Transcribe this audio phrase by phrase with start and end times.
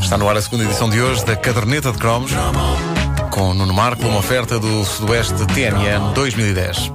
[0.00, 2.32] Está no ar a segunda edição de hoje da Caderneta de Cromos
[3.30, 6.90] com Nuno Marco, uma oferta do Sudoeste TNN 2010.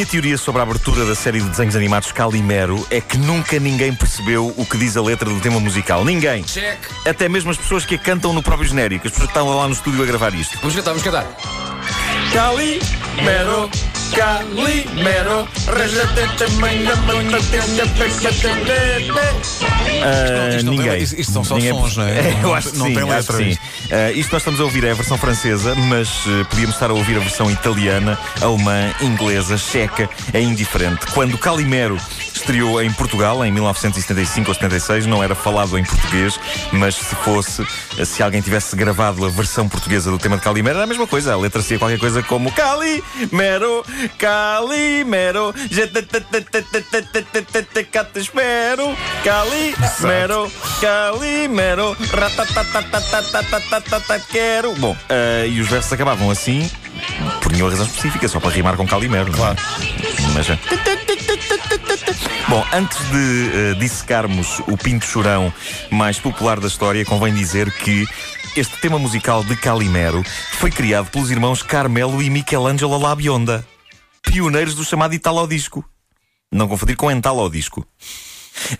[0.00, 3.92] Minha teoria sobre a abertura da série de desenhos animados Calimero é que nunca ninguém
[3.92, 6.06] percebeu o que diz a letra do tema musical.
[6.06, 6.42] Ninguém.
[6.42, 6.78] Check.
[7.06, 9.66] Até mesmo as pessoas que a cantam no próprio genérico, as pessoas que estão lá
[9.66, 10.56] no estúdio a gravar isto.
[10.60, 11.26] Vamos cantar, vamos cantar.
[12.32, 13.68] Calimero,
[14.14, 15.48] Calimero,
[20.02, 21.02] Ah, Isto não tem- ninguém.
[21.02, 22.36] isto- isto são só Ninguém- sons, não é?
[22.42, 23.36] Eu acho que Não sim, tem letras.
[23.36, 23.58] sim.
[23.90, 26.94] Ah, isto nós estamos a ouvir é a versão francesa, mas eh, podíamos estar a
[26.94, 31.06] ouvir a versão italiana, alemã, inglesa, checa, é indiferente.
[31.12, 31.98] Quando Calimero
[32.34, 36.38] Estreou em Portugal em 1975 ou 76, não era falado em português,
[36.72, 37.66] mas se fosse,
[38.04, 41.32] se alguém tivesse gravado a versão portuguesa do tema de Calimero, era a mesma coisa.
[41.32, 43.84] A letra seria qualquer coisa como Calimero,
[44.18, 45.54] Calimero,
[47.90, 48.90] Catespero,
[49.24, 50.50] Calimero,
[51.04, 51.96] Calimero,
[54.30, 54.74] quero.
[54.76, 56.70] Bom, uh, e os versos acabavam assim,
[57.42, 59.56] por nenhuma razão específica, só para rimar com Calimero, claro.
[60.34, 60.58] Mas já.
[62.50, 65.54] Bom, antes de eh, dissecarmos o Pinto Chorão
[65.88, 68.04] mais popular da história, convém dizer que
[68.56, 73.64] este tema musical de Calimero foi criado pelos irmãos Carmelo e Michelangelo Labionda,
[74.20, 75.88] pioneiros do chamado Italo Disco.
[76.50, 77.86] Não confundir com Entalo Disco.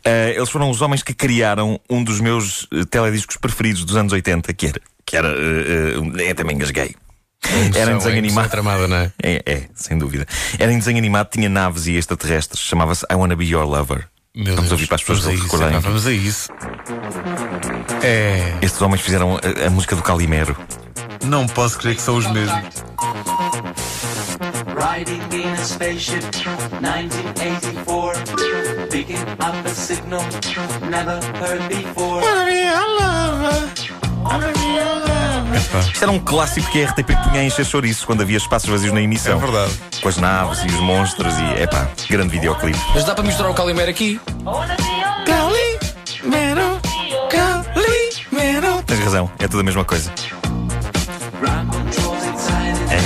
[0.05, 4.13] Eh, eles foram os homens que criaram um dos meus eh, telediscos preferidos dos anos
[4.13, 4.81] 80, que era.
[5.07, 6.97] Que era eh, é, também engasguei.
[7.75, 8.51] Era em desenho animado.
[8.51, 9.13] tramada, não é?
[9.23, 10.27] É, é, sem dúvida.
[10.59, 12.61] Era em desenho animado, tinha naves e extraterrestres.
[12.61, 14.07] Chamava-se I Wanna Be Your Lover.
[14.35, 15.77] Meu Vamos Deus, ouvir para as pessoas vamos a isso, recordarem.
[15.79, 16.49] epá, Vamos a isso.
[18.03, 18.55] É.
[18.63, 20.57] Estes homens fizeram a, a música do Calimero.
[21.25, 22.85] Não posso crer que são os mesmos.
[24.77, 26.25] Riding in a spaceship,
[26.81, 28.89] 1984.
[28.89, 30.23] Picking up a signal,
[30.89, 32.23] never heard before.
[36.01, 38.91] Isto era um clássico que a RTP punha a encher chouriços quando havia espaços vazios
[38.91, 39.37] na emissão.
[39.37, 39.71] É verdade.
[40.01, 42.81] Com as naves e os monstros e, epá, grande videoclipe.
[42.95, 44.19] Mas dá para misturar o Calimero aqui?
[45.27, 46.81] Calimero,
[47.29, 48.83] Calimero.
[48.87, 50.11] Tens razão, é tudo a mesma coisa.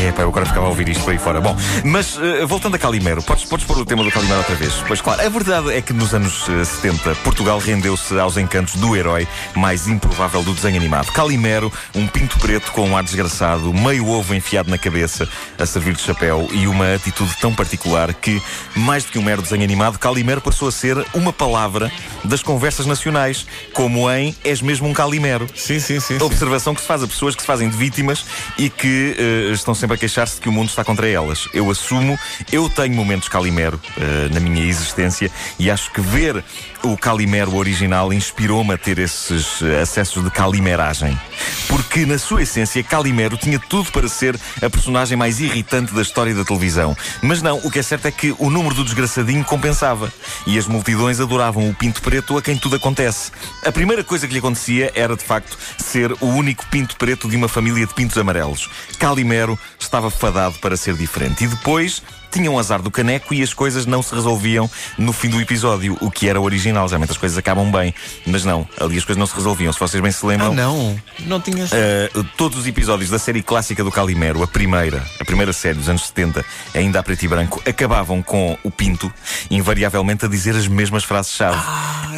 [0.05, 1.41] É, pá, eu agora ficava a ouvir isto aí fora.
[1.41, 4.75] Bom, mas eh, voltando a Calimero, podes, podes pôr o tema do Calimero outra vez?
[4.87, 8.95] Pois claro, a verdade é que nos anos eh, 70 Portugal rendeu-se aos encantos do
[8.95, 9.27] herói
[9.57, 11.11] mais improvável do desenho animado.
[11.11, 15.27] Calimero, um pinto preto com um ar desgraçado, meio ovo enfiado na cabeça,
[15.59, 18.43] a servir de chapéu e uma atitude tão particular que,
[18.77, 21.91] mais do que um mero desenho animado, Calimero passou a ser uma palavra
[22.23, 25.49] das conversas nacionais, como em És mesmo um Calimero.
[25.57, 26.19] Sim, sim, sim.
[26.21, 28.27] Observação que se faz a pessoas que se fazem de vítimas
[28.59, 31.49] e que eh, estão sempre a queixar-se de que o mundo está contra elas.
[31.53, 32.19] Eu assumo,
[32.53, 36.45] eu tenho momentos Calimero eh, na minha existência e acho que ver
[36.85, 41.19] o Calimero original inspirou-me a ter esses eh, acessos de calimeragem.
[41.67, 46.35] Porque, na sua essência, Calimero tinha tudo para ser a personagem mais irritante da história
[46.35, 46.97] da televisão.
[47.23, 50.13] Mas não, o que é certo é que o número do desgraçadinho compensava.
[50.47, 53.33] E as multidões adoravam o pinto preto a quem tudo acontece.
[53.65, 57.37] A primeira coisa que lhe acontecia era, de facto, ser o único pinto preto de
[57.37, 58.69] uma família de pintos amarelos.
[58.99, 61.45] Calimero estava fadado para ser diferente.
[61.45, 62.03] E depois
[62.35, 64.69] tinham azar do caneco e as coisas não se resolviam
[64.99, 66.89] no fim do episódio, o que era original.
[66.89, 67.95] Geralmente as coisas acabam bem,
[68.27, 69.73] mas não, ali as coisas não se resolviam.
[69.73, 70.51] Se vocês bem se lembram.
[70.51, 71.01] Ah, não.
[71.21, 71.65] Não tinha.
[71.65, 75.89] Uh, todos os episódios da série clássica do Calimero, a primeira, a primeira série dos
[75.89, 76.45] anos 70,
[76.75, 79.13] ainda a preto e branco, acabavam com o Pinto,
[79.49, 81.57] invariavelmente a dizer as mesmas frases-chave.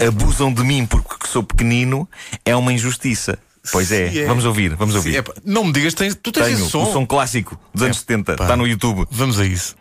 [0.06, 2.08] Abusam de mim porque sou pequenino,
[2.44, 3.38] é uma injustiça.
[3.70, 4.26] Pois é, é.
[4.26, 5.16] vamos ouvir, vamos ouvir.
[5.16, 6.84] epá, não me digas, tens, tu tens Tenho esse som.
[6.84, 8.44] o som clássico dos anos 70, Epá.
[8.44, 9.06] está no YouTube.
[9.10, 9.74] Vamos a isso.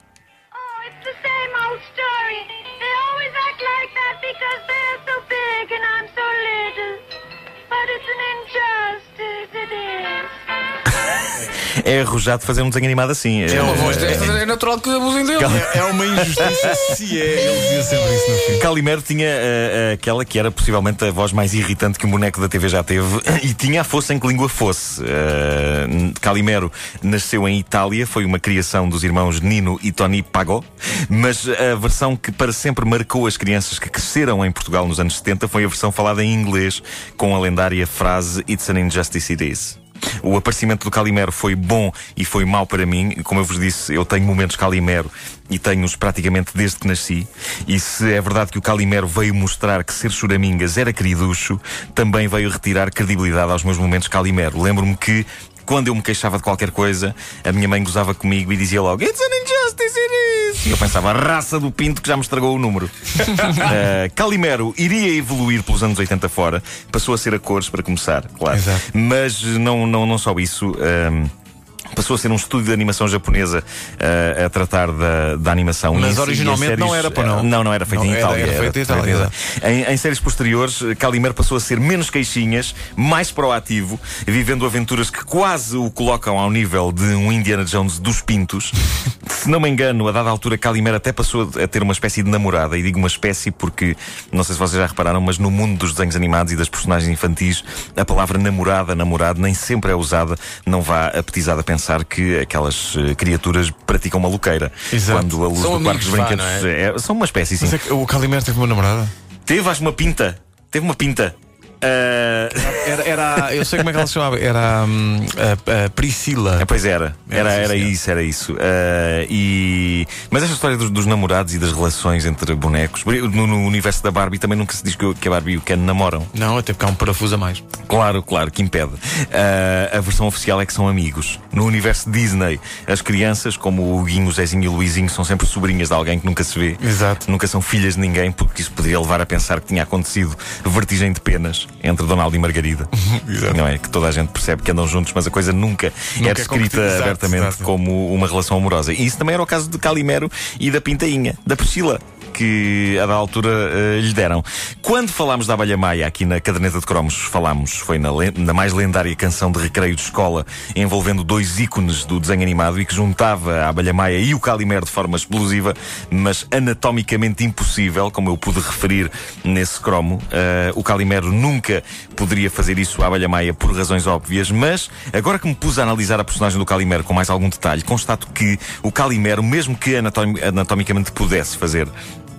[11.86, 13.44] É arrojado fazer um desenho animado assim.
[13.44, 15.44] É uma voz desta, é natural que abusem dele.
[15.76, 17.24] É uma injustiça se é.
[17.24, 18.60] Ele dizia sempre isso no fim.
[18.60, 22.50] Calimero tinha eh, aquela que era possivelmente a voz mais irritante que um boneco da
[22.50, 25.04] TV já teve e tinha a fosse em que língua fosse.
[25.04, 26.72] Eh, Calimero
[27.04, 30.64] nasceu em Itália, foi uma criação dos irmãos Nino e Tony Pagò,
[31.08, 35.18] mas a versão que para sempre marcou as crianças que cresceram em Portugal nos anos
[35.18, 36.82] 70 foi a versão falada em inglês
[37.16, 39.85] com a lendária frase It's an injustice it is.
[40.26, 43.12] O aparecimento do Calimero foi bom e foi mau para mim.
[43.24, 45.10] Como eu vos disse, eu tenho momentos Calimero
[45.52, 47.28] e tenho-os praticamente desde que nasci.
[47.68, 51.62] E se é verdade que o Calimero veio mostrar que ser choramingas era queriducho,
[51.94, 54.60] também veio retirar credibilidade aos meus momentos Calimero.
[54.60, 55.28] Lembro-me que
[55.64, 59.04] quando eu me queixava de qualquer coisa, a minha mãe gozava comigo e dizia logo:
[59.04, 59.46] It's an
[59.76, 60.66] injustice, it is!
[60.66, 62.86] E eu pensava: a raça do pinto que já me estragou o número.
[62.88, 68.26] uh, Calimero iria evoluir pelos anos 80 fora, passou a ser a cores para começar,
[68.38, 68.58] claro.
[68.58, 68.82] Exato.
[68.94, 70.72] Mas não, não, não só isso.
[70.72, 71.45] um,
[71.94, 75.94] Passou a ser um estúdio de animação japonesa uh, a tratar da, da animação.
[75.96, 77.44] Mas E e em originalmente não era, pô, não?
[77.44, 78.44] Não, não era feito Não, em era- Itália.
[78.46, 79.32] era feito em Itália,
[79.64, 85.24] Em, em séries posteriores, Calimero passou a ser menos queixinhas, mais proativo, vivendo aventuras que
[85.24, 88.72] quase o colocam ao nível de um Indiana Jones dos pintos.
[89.30, 92.30] Se não me engano, a dada altura, Calimero até passou a ter uma espécie de
[92.30, 92.78] namorada.
[92.78, 93.96] E digo uma espécie porque,
[94.32, 97.12] não sei se vocês já repararam, mas no mundo dos desenhos animados e das personagens
[97.12, 97.64] infantis,
[97.96, 100.36] a palavra namorada, namorado, nem sempre é usada.
[100.66, 101.75] Não vá apetizado a pensar
[102.06, 104.72] que aquelas eh, criaturas praticam uma loqueira.
[104.92, 105.20] Exato.
[105.20, 107.66] Quando a luz São do quarto dos vá, brinquedos não é- são uma espécie, sim.
[107.66, 109.10] Mas é que o Calimero teve uma namorada?
[109.46, 110.38] Teve, acho, uma pinta.
[110.72, 111.36] Teve uma pinta.
[111.82, 112.50] Ah,
[112.88, 114.40] Era, era, eu sei como é que ela se chamava.
[114.40, 116.62] Era hum, a, a Priscila.
[116.62, 117.92] É, pois era, era, Era, sim, era senhor.
[117.92, 118.56] isso, era isso.
[118.60, 120.08] Ah, e...
[120.30, 124.12] Mas esta história dos, dos namorados e das relações entre bonecos, no, no universo da
[124.12, 126.26] Barbie também nunca se diz que, que a Barbie e o Ken namoram.
[126.34, 127.64] Não, até porque há um parafuso a mais.
[127.88, 128.92] Claro, claro, que impede.
[129.32, 131.40] Ah, a versão oficial é que são amigos.
[131.52, 135.48] No universo Disney, as crianças, como o Guinho, o Zezinho e o Luizinho, são sempre
[135.48, 136.78] sobrinhas de alguém que nunca se vê.
[136.82, 137.30] Exato.
[137.30, 140.36] Nunca são filhas de ninguém, porque isso poderia levar a pensar que tinha acontecido
[140.66, 142.90] vertigem de penas entre Donaldo e Margarida.
[143.56, 143.78] Não é?
[143.78, 146.34] Que toda a gente percebe que andam juntos, mas a coisa nunca, Nunca é é
[146.34, 146.82] descrita.
[146.82, 147.64] Exato, abertamente exato.
[147.64, 148.94] como uma relação amorosa.
[148.94, 150.30] E isso também era o caso de Calimero
[150.60, 152.00] e da Pintainha, da Priscila.
[152.38, 154.44] Que a da altura eh, lhe deram.
[154.82, 158.74] Quando falámos da Abelha Maia aqui na caderneta de cromos, falámos, foi na, na mais
[158.74, 160.46] lendária canção de recreio de escola,
[160.76, 164.86] envolvendo dois ícones do desenho animado e que juntava a Abelha Maia e o Calimero
[164.86, 165.74] de forma explosiva,
[166.12, 169.10] mas anatomicamente impossível, como eu pude referir
[169.42, 170.22] nesse cromo.
[170.30, 171.82] Eh, o Calimero nunca
[172.18, 175.84] poderia fazer isso à Abelha Maia por razões óbvias, mas agora que me pus a
[175.84, 179.96] analisar a personagem do Calimero com mais algum detalhe, constato que o Calimero, mesmo que
[179.96, 181.88] anatom- anatomicamente pudesse fazer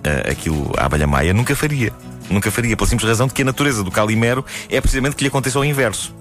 [0.03, 1.91] eh, aquilo à Abelha Maia, nunca faria.
[2.29, 5.29] Nunca faria, pela simples razão de que a natureza do Calimero é precisamente que lhe
[5.29, 6.13] aconteça ao inverso.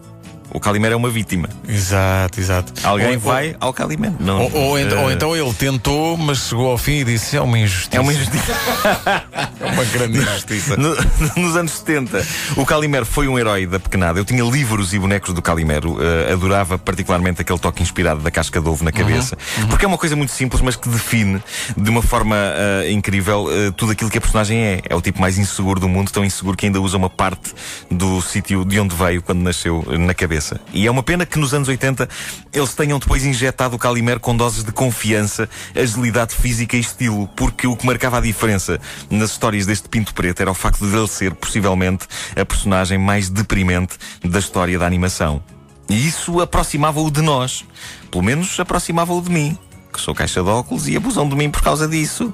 [0.56, 1.50] O Calimero é uma vítima.
[1.68, 2.72] Exato, exato.
[2.82, 4.14] Alguém Ou- vai ao Calimero.
[4.18, 7.36] Não, Ou, ou ent- eh, ou então ele tentou, mas chegou ao fim e disse:
[7.36, 7.96] é uma injustiça.
[7.98, 8.52] É uma injustiça.
[9.60, 10.76] É uma grande injustiça.
[10.76, 10.94] No-
[11.36, 12.24] nos anos 70,
[12.56, 14.18] o Calimero foi um herói da pequenada.
[14.18, 15.98] Eu tinha livros e bonecos do Calimero.
[16.00, 19.36] eh, adorava particularmente aquele toque inspirado da casca de ovo na cabeça.
[19.68, 21.42] Porque é uma coisa muito simples, mas que define
[21.76, 24.80] de uma forma eh, incrível eh, tudo aquilo que a personagem é.
[24.88, 27.52] É o tipo mais inseguro do mundo, tão inseguro que ainda usa uma parte
[27.90, 30.45] do sítio de onde veio quando nasceu na cabeça.
[30.72, 32.08] E é uma pena que nos anos 80
[32.52, 37.28] eles tenham depois injetado o Calimero com doses de confiança, agilidade física e estilo.
[37.36, 38.78] Porque o que marcava a diferença
[39.10, 43.28] nas histórias deste Pinto Preto era o facto de ele ser, possivelmente, a personagem mais
[43.28, 45.42] deprimente da história da animação.
[45.88, 47.64] E isso aproximava-o de nós.
[48.10, 49.56] Pelo menos aproximava-o de mim,
[49.92, 52.32] que sou caixa de óculos e abusam de mim por causa disso.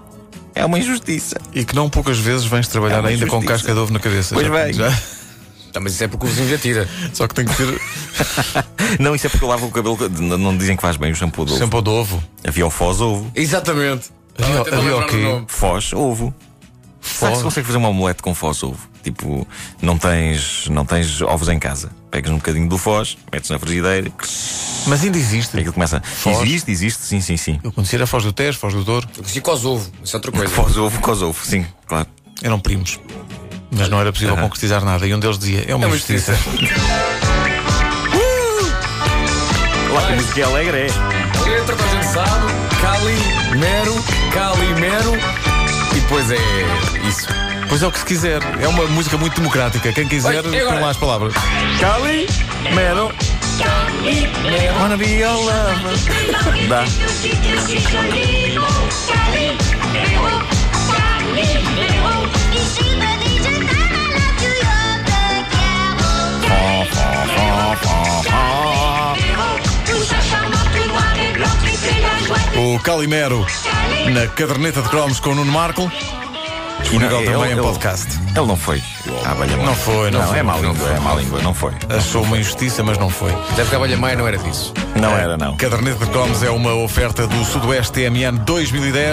[0.55, 1.41] É uma injustiça.
[1.55, 3.53] E que não poucas vezes vens trabalhar É ainda com injustiça.
[3.53, 4.35] casca de ovo na cabeça.
[4.35, 4.73] Pois Já- bem.
[4.75, 4.99] já-
[5.73, 6.89] Tá, mas isso é porque o vizinho já tira.
[7.15, 7.81] Só que tem que ter
[9.01, 9.97] Não, isso é porque eu lavo o cabelo.
[10.21, 11.59] Não não dizem que faz bem o shampoo de ovo.
[11.61, 12.23] shampoo de ovo.
[12.47, 13.31] Havia o Foz ovo.
[13.35, 14.11] Exatamente.
[14.39, 15.23] Havia- havia o quê?
[15.41, 15.45] do.
[15.49, 16.35] Foz ovo.
[17.01, 18.79] Será que se consegue fazer uma omelete com Foz ovo?
[19.03, 19.47] Tipo,
[19.81, 21.91] não tens, não tens ovos em casa.
[22.11, 24.13] Pegas um bocadinho do Foz, metes na frigideira,
[24.87, 25.57] Mas ainda existe.
[25.59, 26.01] aquilo começa.
[26.01, 26.41] Foz?
[26.43, 27.59] Existe, existe, sim, sim, sim.
[27.65, 29.09] Eu conhecia a Foz do Tejo, Foz do Douro.
[29.17, 29.91] Eu conheci cos ovo.
[30.05, 30.53] Isso é outra coisa.
[30.55, 32.07] Foz ovo, cos ovo, sim, claro.
[32.43, 33.01] Eram primos.
[33.75, 35.07] Mas não era possível concretizar nada.
[35.07, 36.33] E um deles dizia: é uma É uma injustiça.
[39.93, 40.87] Lá que a música é alegre é.
[41.49, 42.53] Letra toda a gente sabe.
[42.81, 45.13] Cali, Mero, Cali, Mero.
[45.91, 46.37] E depois é
[47.07, 47.27] isso.
[47.69, 48.41] Pois é o que se quiser.
[48.61, 49.93] É uma música muito democrática.
[49.93, 51.35] Quem quiser, põe lá as palavras.
[51.81, 52.27] Cali,
[52.75, 53.13] Mero.
[54.81, 56.69] Wanna be your lover.
[56.69, 56.85] Dá.
[72.57, 73.45] O Calimero
[74.13, 75.91] na caderneta de cromos com o Nuno Marco.
[76.81, 78.19] Disponível Ele- também em ele- podcast.
[78.37, 78.83] Ele não foi.
[79.07, 80.39] Não foi, não foi.
[80.39, 81.73] é má língua, é má língua, não foi.
[81.97, 83.33] Achou uma injustiça, mas não foi.
[83.53, 84.73] Até porque a Abelha Maia não era disso.
[84.97, 85.57] Não era, não.
[85.57, 89.09] Caderneta de cromos é uma oferta do Sudoeste TMN 2010.